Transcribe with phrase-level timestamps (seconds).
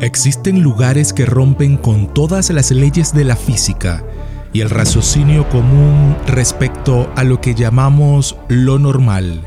[0.00, 4.04] Existen lugares que rompen con todas las leyes de la física
[4.52, 9.42] y el raciocinio común respecto a lo que llamamos lo normal.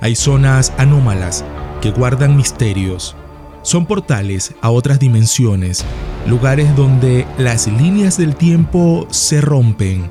[0.00, 1.44] Hay zonas anómalas
[1.82, 3.14] que guardan misterios.
[3.60, 5.84] Son portales a otras dimensiones,
[6.26, 10.10] lugares donde las líneas del tiempo se rompen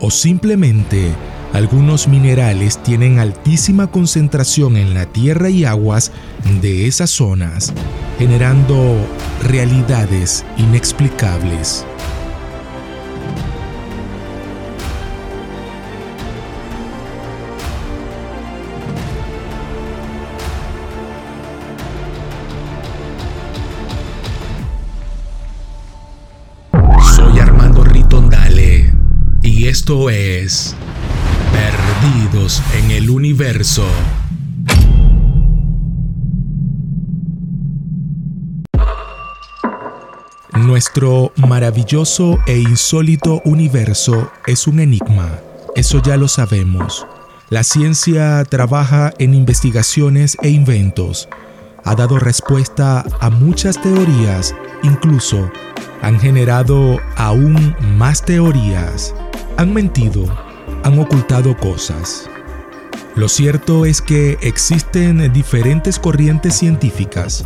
[0.00, 1.14] o simplemente
[1.52, 6.12] algunos minerales tienen altísima concentración en la tierra y aguas
[6.60, 7.72] de esas zonas,
[8.18, 8.96] generando
[9.42, 11.86] realidades inexplicables.
[27.16, 28.92] Soy Armando Ritondale
[29.42, 30.76] y esto es
[31.52, 33.86] Perdidos en el Universo.
[40.54, 45.38] Nuestro maravilloso e insólito universo es un enigma,
[45.74, 47.06] eso ya lo sabemos.
[47.50, 51.28] La ciencia trabaja en investigaciones e inventos,
[51.84, 55.50] ha dado respuesta a muchas teorías, incluso
[56.02, 59.14] han generado aún más teorías,
[59.56, 60.26] han mentido,
[60.88, 62.30] han ocultado cosas.
[63.14, 67.44] Lo cierto es que existen diferentes corrientes científicas.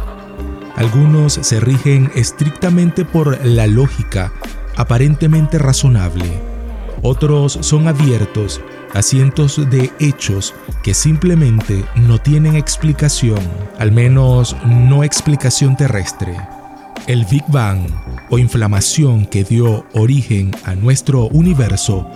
[0.77, 4.33] Algunos se rigen estrictamente por la lógica,
[4.77, 6.41] aparentemente razonable.
[7.03, 8.61] Otros son abiertos
[8.95, 13.41] a cientos de hechos que simplemente no tienen explicación,
[13.77, 16.37] al menos no explicación terrestre.
[17.09, 17.89] El Big Bang,
[18.31, 22.09] o inflamación que dio origen a nuestro universo,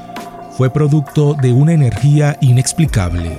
[0.57, 3.39] fue producto de una energía inexplicable,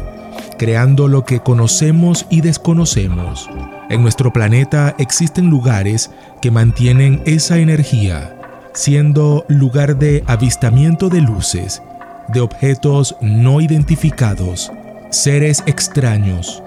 [0.60, 3.50] creando lo que conocemos y desconocemos.
[3.90, 6.12] En nuestro planeta existen lugares
[6.44, 8.38] que mantienen esa energía,
[8.74, 11.82] siendo lugar de avistamiento de luces,
[12.28, 14.72] de objetos no identificados,
[15.10, 16.62] seres extraños,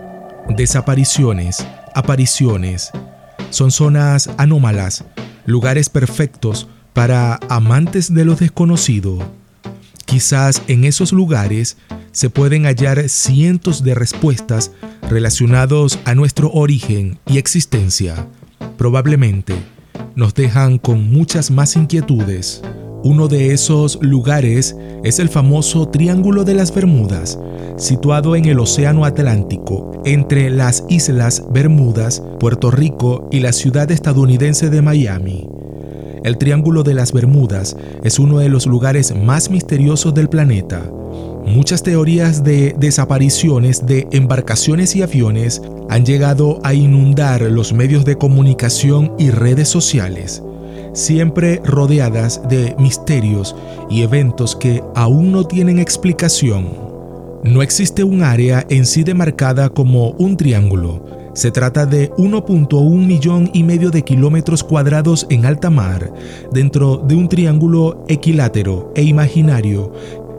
[0.48, 2.90] desapariciones, apariciones.
[3.50, 5.04] Son zonas anómalas,
[5.46, 9.39] lugares perfectos para amantes de lo desconocido.
[10.10, 11.76] Quizás en esos lugares
[12.10, 14.72] se pueden hallar cientos de respuestas
[15.08, 18.26] relacionados a nuestro origen y existencia.
[18.76, 19.54] Probablemente
[20.16, 22.60] nos dejan con muchas más inquietudes.
[23.04, 27.38] Uno de esos lugares es el famoso Triángulo de las Bermudas,
[27.76, 34.70] situado en el Océano Atlántico, entre las Islas Bermudas, Puerto Rico y la ciudad estadounidense
[34.70, 35.48] de Miami.
[36.24, 40.82] El Triángulo de las Bermudas es uno de los lugares más misteriosos del planeta.
[41.46, 48.16] Muchas teorías de desapariciones de embarcaciones y aviones han llegado a inundar los medios de
[48.16, 50.42] comunicación y redes sociales
[50.92, 53.54] siempre rodeadas de misterios
[53.88, 56.68] y eventos que aún no tienen explicación.
[57.42, 61.19] No existe un área en sí demarcada como un triángulo.
[61.32, 66.12] Se trata de 1.1 millón y medio de kilómetros cuadrados en alta mar,
[66.52, 69.92] dentro de un triángulo equilátero e imaginario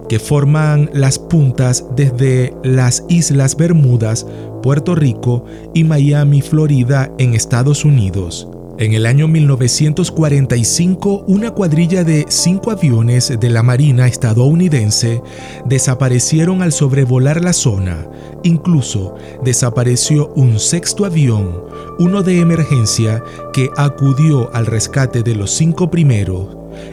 [0.09, 4.27] que forman las puntas desde las Islas Bermudas,
[4.61, 8.49] Puerto Rico y Miami, Florida, en Estados Unidos.
[8.81, 15.21] En el año 1945, una cuadrilla de cinco aviones de la Marina estadounidense
[15.65, 18.09] desaparecieron al sobrevolar la zona.
[18.41, 21.61] Incluso desapareció un sexto avión,
[21.99, 26.47] uno de emergencia, que acudió al rescate de los cinco primeros.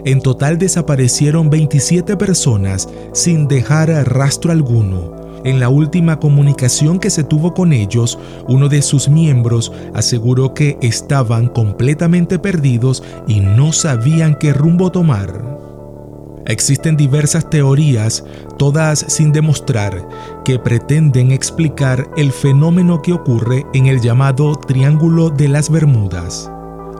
[0.05, 5.18] En total desaparecieron 27 personas sin dejar rastro alguno.
[5.45, 8.19] En la última comunicación que se tuvo con ellos,
[8.49, 15.59] uno de sus miembros aseguró que estaban completamente perdidos y no sabían qué rumbo tomar.
[16.47, 18.25] Existen diversas teorías,
[18.57, 20.09] todas sin demostrar,
[20.45, 26.51] que pretenden explicar el fenómeno que ocurre en el llamado Triángulo de las Bermudas.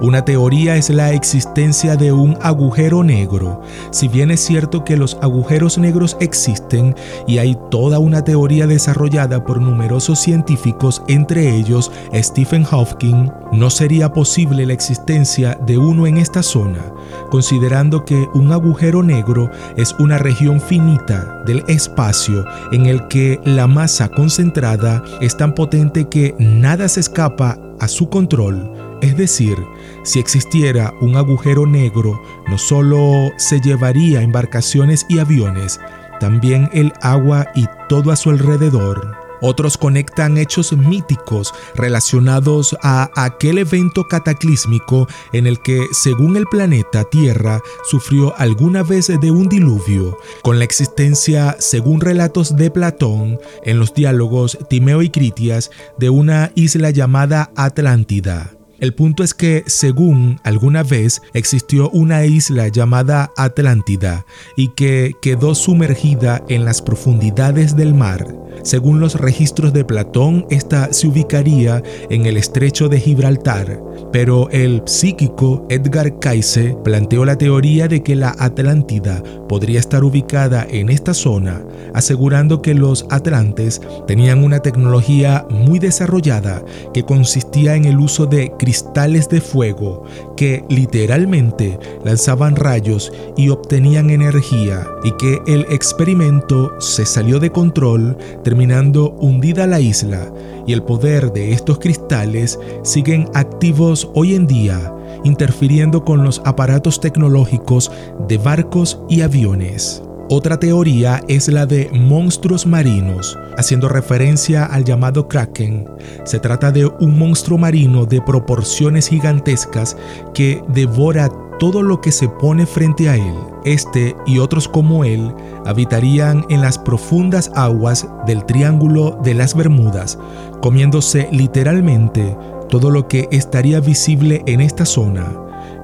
[0.01, 3.63] Una teoría es la existencia de un agujero negro.
[3.91, 6.95] Si bien es cierto que los agujeros negros existen
[7.27, 14.13] y hay toda una teoría desarrollada por numerosos científicos, entre ellos Stephen Hawking, no sería
[14.13, 16.93] posible la existencia de uno en esta zona,
[17.31, 23.67] considerando que un agujero negro es una región finita del espacio en el que la
[23.67, 29.57] masa concentrada es tan potente que nada se escapa a su control es decir,
[30.03, 35.81] si existiera un agujero negro, no solo se llevaría embarcaciones y aviones,
[36.19, 39.28] también el agua y todo a su alrededor.
[39.41, 47.05] Otros conectan hechos míticos relacionados a aquel evento cataclísmico en el que, según el planeta
[47.05, 53.79] Tierra, sufrió alguna vez de un diluvio, con la existencia, según relatos de Platón, en
[53.79, 58.58] los diálogos Timeo y Critias, de una isla llamada Atlántida.
[58.79, 64.25] El punto es que, según alguna vez, existió una isla llamada Atlántida
[64.57, 68.25] y que quedó sumergida en las profundidades del mar.
[68.63, 73.81] Según los registros de Platón, esta se ubicaría en el estrecho de Gibraltar,
[74.13, 80.67] pero el psíquico Edgar Cayce planteó la teoría de que la Atlántida podría estar ubicada
[80.69, 81.63] en esta zona,
[81.95, 86.65] asegurando que los atlantes tenían una tecnología muy desarrollada
[86.95, 90.05] que consistía en el uso de cristales de fuego
[90.37, 98.19] que literalmente lanzaban rayos y obtenían energía y que el experimento se salió de control
[98.45, 100.31] terminando hundida la isla
[100.67, 104.93] y el poder de estos cristales siguen activos hoy en día,
[105.25, 107.91] interfiriendo con los aparatos tecnológicos
[108.29, 110.03] de barcos y aviones.
[110.31, 115.87] Otra teoría es la de monstruos marinos, haciendo referencia al llamado kraken.
[116.25, 119.97] Se trata de un monstruo marino de proporciones gigantescas
[120.35, 123.35] que devora todo lo que se pone frente a él.
[123.65, 125.33] Este y otros como él
[125.65, 130.19] habitarían en las profundas aguas del Triángulo de las Bermudas,
[130.61, 132.37] comiéndose literalmente
[132.69, 135.33] todo lo que estaría visible en esta zona.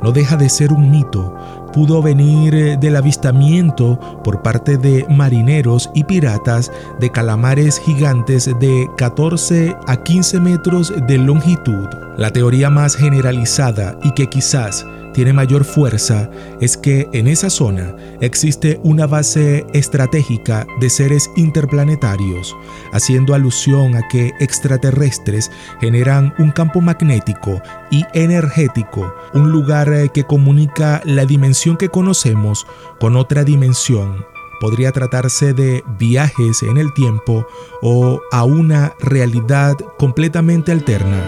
[0.02, 1.34] No deja de ser un mito,
[1.74, 8.88] pudo venir eh, del avistamiento por parte de marineros y piratas de calamares gigantes de
[8.96, 11.88] 14 a 15 metros de longitud.
[12.16, 16.28] La teoría más generalizada y que quizás tiene mayor fuerza
[16.60, 22.54] es que en esa zona existe una base estratégica de seres interplanetarios,
[22.92, 27.62] haciendo alusión a que extraterrestres generan un campo magnético
[27.92, 32.66] y energético, un lugar eh, que comunica la dimensión que conocemos
[33.00, 34.26] con otra dimensión.
[34.60, 37.46] Podría tratarse de viajes en el tiempo
[37.80, 41.22] o a una realidad completamente alterna.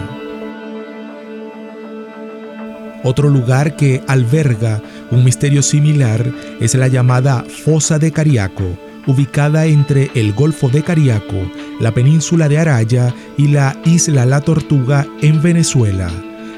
[3.03, 4.81] Otro lugar que alberga
[5.11, 11.51] un misterio similar es la llamada Fosa de Cariaco, ubicada entre el Golfo de Cariaco,
[11.79, 16.09] la península de Araya y la isla La Tortuga en Venezuela.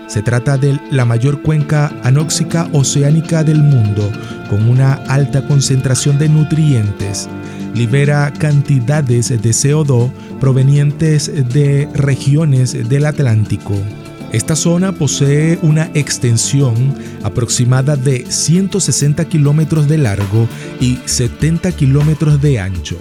[0.09, 4.11] Se trata de la mayor cuenca anóxica oceánica del mundo,
[4.49, 7.29] con una alta concentración de nutrientes.
[7.75, 10.09] Libera cantidades de CO2
[10.39, 13.75] provenientes de regiones del Atlántico.
[14.31, 20.47] Esta zona posee una extensión aproximada de 160 kilómetros de largo
[20.79, 22.97] y 70 kilómetros de ancho.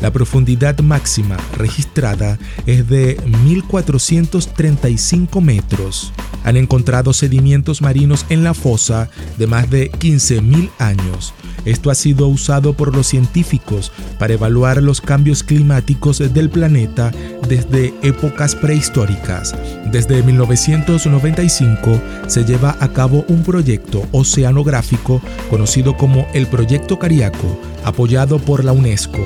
[0.00, 6.12] La profundidad máxima registrada es de 1.435 metros.
[6.44, 9.08] Han encontrado sedimentos marinos en la fosa
[9.38, 11.34] de más de 15.000 años.
[11.64, 17.12] Esto ha sido usado por los científicos para evaluar los cambios climáticos del planeta
[17.48, 19.54] desde épocas prehistóricas.
[19.90, 28.38] Desde 1995 se lleva a cabo un proyecto oceanográfico conocido como el Proyecto Cariaco, apoyado
[28.38, 29.20] por la UNESCO.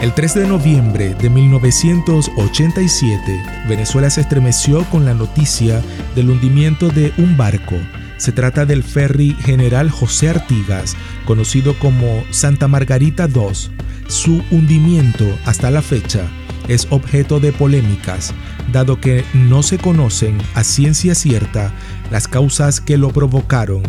[0.00, 5.82] El 3 de noviembre de 1987, Venezuela se estremeció con la noticia
[6.14, 7.74] del hundimiento de un barco.
[8.16, 13.72] Se trata del ferry General José Artigas, conocido como Santa Margarita II.
[14.06, 16.28] Su hundimiento hasta la fecha
[16.68, 18.32] es objeto de polémicas,
[18.70, 21.72] dado que no se conocen a ciencia cierta
[22.12, 23.82] las causas que lo provocaron,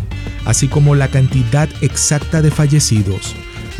[0.44, 3.36] así como la cantidad exacta de fallecidos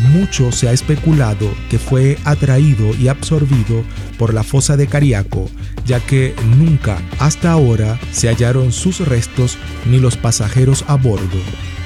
[0.09, 3.83] mucho se ha especulado que fue atraído y absorbido
[4.17, 5.49] por la fosa de Cariaco,
[5.85, 11.39] ya que nunca hasta ahora se hallaron sus restos ni los pasajeros a bordo.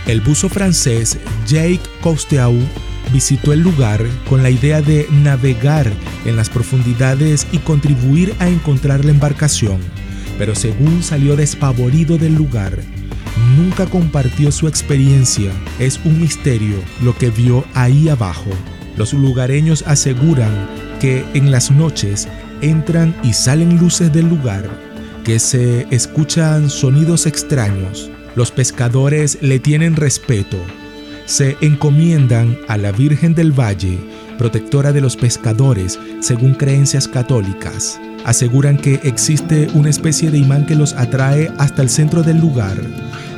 [0.07, 1.17] El buzo francés
[1.47, 2.55] Jacques Cousteau
[3.11, 5.91] visitó el lugar con la idea de navegar
[6.25, 9.79] en las profundidades y contribuir a encontrar la embarcación,
[10.37, 12.79] pero según salió despavorido del lugar,
[13.57, 15.51] nunca compartió su experiencia.
[15.79, 18.49] Es un misterio lo que vio ahí abajo.
[18.97, 20.67] Los lugareños aseguran
[20.99, 22.27] que en las noches
[22.61, 24.69] entran y salen luces del lugar,
[25.23, 28.09] que se escuchan sonidos extraños.
[28.35, 30.57] Los pescadores le tienen respeto.
[31.25, 33.97] Se encomiendan a la Virgen del Valle,
[34.37, 37.99] protectora de los pescadores, según creencias católicas.
[38.25, 42.77] Aseguran que existe una especie de imán que los atrae hasta el centro del lugar.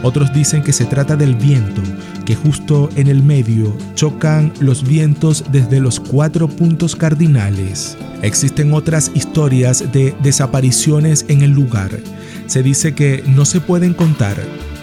[0.03, 1.81] Otros dicen que se trata del viento,
[2.25, 7.97] que justo en el medio chocan los vientos desde los cuatro puntos cardinales.
[8.21, 11.99] Existen otras historias de desapariciones en el lugar.
[12.47, 14.37] Se dice que no se pueden contar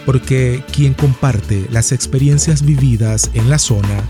[0.05, 4.03] porque quien comparte las experiencias vividas en la zona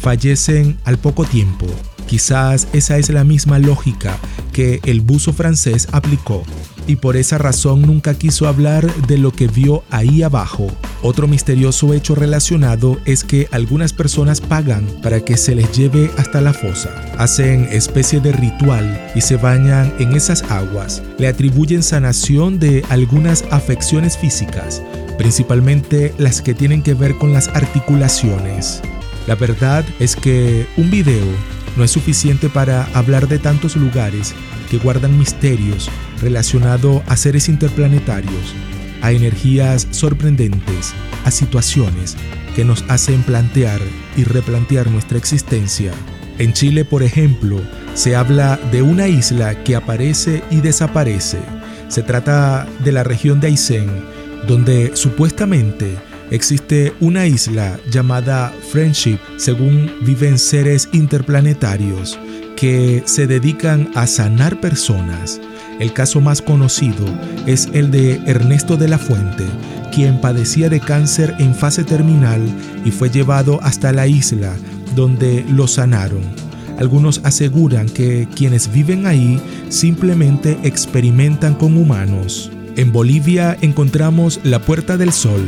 [0.00, 1.66] fallecen al poco tiempo.
[2.06, 4.18] Quizás esa es la misma lógica
[4.52, 6.42] que el buzo francés aplicó
[6.86, 10.68] y por esa razón nunca quiso hablar de lo que vio ahí abajo.
[11.02, 16.40] Otro misterioso hecho relacionado es que algunas personas pagan para que se les lleve hasta
[16.40, 16.90] la fosa.
[17.18, 21.02] Hacen especie de ritual y se bañan en esas aguas.
[21.18, 24.82] Le atribuyen sanación de algunas afecciones físicas,
[25.16, 28.82] principalmente las que tienen que ver con las articulaciones.
[29.26, 31.26] La verdad es que un video
[31.76, 34.34] no es suficiente para hablar de tantos lugares
[34.70, 35.90] que guardan misterios
[36.20, 38.54] relacionados a seres interplanetarios,
[39.02, 40.92] a energías sorprendentes,
[41.24, 42.16] a situaciones
[42.54, 43.80] que nos hacen plantear
[44.16, 45.92] y replantear nuestra existencia.
[46.38, 47.60] En Chile, por ejemplo,
[47.94, 51.38] se habla de una isla que aparece y desaparece.
[51.88, 53.90] Se trata de la región de Aysén,
[54.46, 55.96] donde supuestamente
[56.30, 62.18] existe una isla llamada Friendship, según viven seres interplanetarios
[62.56, 65.40] que se dedican a sanar personas.
[65.80, 67.06] El caso más conocido
[67.46, 69.46] es el de Ernesto de la Fuente,
[69.92, 72.40] quien padecía de cáncer en fase terminal
[72.84, 74.54] y fue llevado hasta la isla
[74.94, 76.20] donde lo sanaron.
[76.78, 82.52] Algunos aseguran que quienes viven ahí simplemente experimentan con humanos.
[82.76, 85.42] En Bolivia encontramos la Puerta del Sol,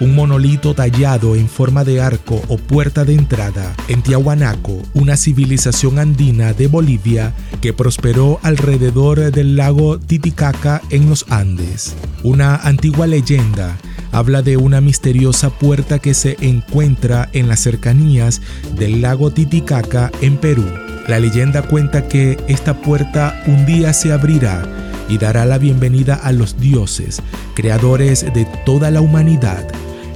[0.00, 5.98] un monolito tallado en forma de arco o puerta de entrada en Tiahuanaco, una civilización
[5.98, 11.94] andina de Bolivia que prosperó alrededor del lago Titicaca en los Andes.
[12.22, 13.76] Una antigua leyenda
[14.12, 18.40] habla de una misteriosa puerta que se encuentra en las cercanías
[18.78, 20.64] del lago Titicaca en Perú.
[21.08, 24.64] La leyenda cuenta que esta puerta un día se abrirá
[25.08, 27.22] y dará la bienvenida a los dioses,
[27.54, 29.66] creadores de toda la humanidad.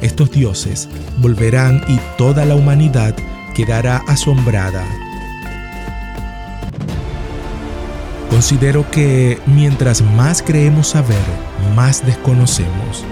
[0.01, 0.89] Estos dioses
[1.19, 3.15] volverán y toda la humanidad
[3.55, 4.85] quedará asombrada.
[8.31, 11.19] Considero que mientras más creemos saber,
[11.75, 13.05] más desconocemos.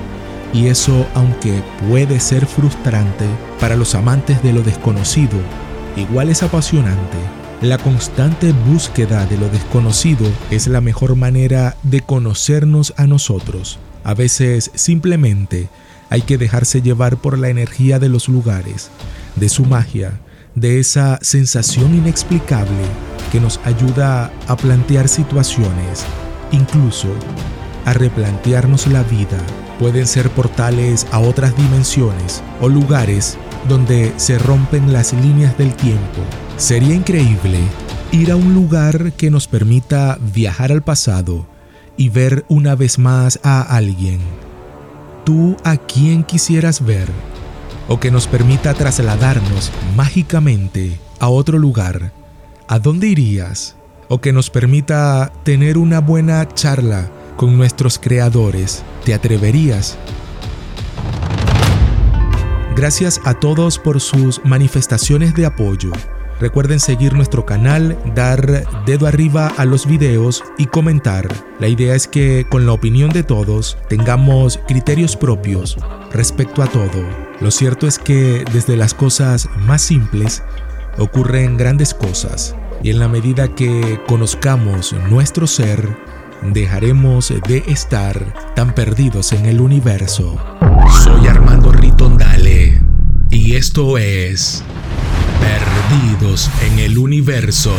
[0.54, 3.26] Y eso, aunque puede ser frustrante
[3.60, 5.36] para los amantes de lo desconocido,
[5.96, 7.18] igual es apasionante
[7.60, 13.80] la constante búsqueda de lo desconocido es la mejor manera de conocernos a nosotros.
[14.04, 15.68] A veces simplemente
[16.10, 18.90] hay que dejarse llevar por la energía de los lugares,
[19.36, 20.20] de su magia,
[20.54, 22.84] de esa sensación inexplicable
[23.30, 26.04] que nos ayuda a plantear situaciones,
[26.50, 27.08] incluso
[27.84, 29.38] a replantearnos la vida.
[29.78, 33.38] Pueden ser portales a otras dimensiones o lugares
[33.68, 36.22] donde se rompen las líneas del tiempo
[36.58, 37.60] Sería increíble
[38.10, 41.46] ir a un lugar que nos permita viajar al pasado
[41.96, 44.18] y ver una vez más a alguien.
[45.28, 47.06] ¿Tú a quién quisieras ver?
[47.86, 52.12] O que nos permita trasladarnos mágicamente a otro lugar.
[52.66, 53.76] ¿A dónde irías?
[54.08, 58.82] O que nos permita tener una buena charla con nuestros creadores.
[59.04, 59.98] ¿Te atreverías?
[62.74, 65.92] Gracias a todos por sus manifestaciones de apoyo.
[66.40, 71.26] Recuerden seguir nuestro canal, dar dedo arriba a los videos y comentar.
[71.58, 75.76] La idea es que con la opinión de todos tengamos criterios propios
[76.12, 77.04] respecto a todo.
[77.40, 80.44] Lo cierto es que desde las cosas más simples
[80.96, 85.96] ocurren grandes cosas y en la medida que conozcamos nuestro ser,
[86.42, 90.36] dejaremos de estar tan perdidos en el universo.
[91.02, 92.80] Soy Armando Ritondale
[93.30, 94.62] y esto es
[95.40, 97.74] Perdidos en el Universo.